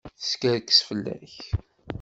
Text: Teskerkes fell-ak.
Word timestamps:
Teskerkes 0.19 0.79
fell-ak. 0.87 1.35